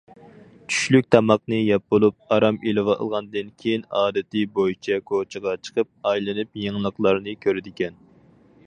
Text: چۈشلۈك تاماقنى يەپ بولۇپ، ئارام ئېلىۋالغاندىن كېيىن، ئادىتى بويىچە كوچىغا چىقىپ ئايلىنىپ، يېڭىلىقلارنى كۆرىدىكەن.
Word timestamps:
چۈشلۈك 0.71 1.09
تاماقنى 1.15 1.59
يەپ 1.59 1.83
بولۇپ، 1.95 2.33
ئارام 2.37 2.57
ئېلىۋالغاندىن 2.71 3.53
كېيىن، 3.63 3.85
ئادىتى 4.01 4.43
بويىچە 4.57 4.99
كوچىغا 5.13 5.55
چىقىپ 5.69 5.95
ئايلىنىپ، 6.13 6.61
يېڭىلىقلارنى 6.65 7.39
كۆرىدىكەن. 7.47 8.05